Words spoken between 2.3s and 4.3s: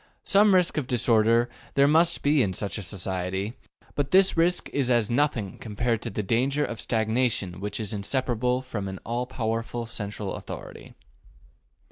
in such a society, but